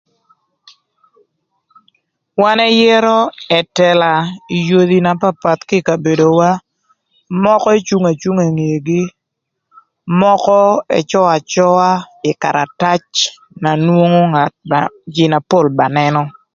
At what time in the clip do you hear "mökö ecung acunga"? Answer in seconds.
7.43-8.43